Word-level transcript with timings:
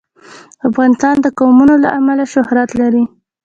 افغانستان 0.69 1.15
د 1.21 1.27
قومونه 1.39 1.75
له 1.83 1.89
امله 1.99 2.23
شهرت 2.33 2.69
لري. 2.81 3.03